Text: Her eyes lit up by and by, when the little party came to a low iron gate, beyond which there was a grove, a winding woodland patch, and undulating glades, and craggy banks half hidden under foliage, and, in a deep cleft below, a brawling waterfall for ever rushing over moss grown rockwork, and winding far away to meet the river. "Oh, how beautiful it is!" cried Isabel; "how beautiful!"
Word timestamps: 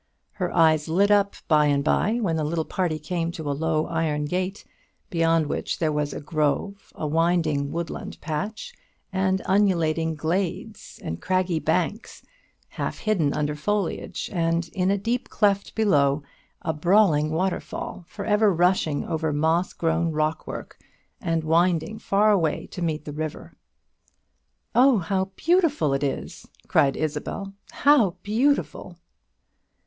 Her 0.31 0.51
eyes 0.51 0.87
lit 0.87 1.11
up 1.11 1.35
by 1.47 1.67
and 1.67 1.83
by, 1.83 2.13
when 2.19 2.35
the 2.35 2.43
little 2.43 2.65
party 2.65 2.97
came 2.97 3.31
to 3.33 3.47
a 3.47 3.53
low 3.53 3.85
iron 3.85 4.25
gate, 4.25 4.65
beyond 5.11 5.45
which 5.45 5.77
there 5.77 5.91
was 5.91 6.11
a 6.11 6.19
grove, 6.19 6.91
a 6.95 7.05
winding 7.05 7.71
woodland 7.71 8.19
patch, 8.19 8.73
and 9.13 9.43
undulating 9.45 10.15
glades, 10.15 10.99
and 11.03 11.21
craggy 11.21 11.59
banks 11.59 12.23
half 12.69 12.97
hidden 12.97 13.31
under 13.35 13.55
foliage, 13.55 14.27
and, 14.33 14.69
in 14.69 14.89
a 14.89 14.97
deep 14.97 15.29
cleft 15.29 15.75
below, 15.75 16.23
a 16.63 16.73
brawling 16.73 17.29
waterfall 17.29 18.03
for 18.07 18.25
ever 18.25 18.51
rushing 18.51 19.05
over 19.05 19.31
moss 19.31 19.71
grown 19.71 20.11
rockwork, 20.11 20.79
and 21.21 21.43
winding 21.43 21.99
far 21.99 22.31
away 22.31 22.65
to 22.65 22.81
meet 22.81 23.05
the 23.05 23.13
river. 23.13 23.53
"Oh, 24.73 24.97
how 24.97 25.25
beautiful 25.35 25.93
it 25.93 26.01
is!" 26.01 26.47
cried 26.67 26.97
Isabel; 26.97 27.53
"how 27.69 28.15
beautiful!" 28.23 28.97